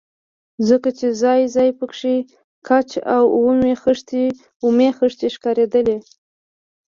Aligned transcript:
ځکه 0.67 0.89
چې 0.97 1.07
ځاى 1.21 1.41
ځاى 1.55 1.69
پکښې 1.79 2.15
ګچ 2.67 2.89
او 3.15 3.23
اومې 4.65 4.87
خښتې 4.97 5.27
ښکارېدلې. 5.35 5.97